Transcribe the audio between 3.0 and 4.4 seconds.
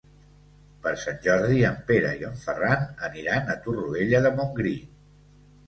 aniran a Torroella de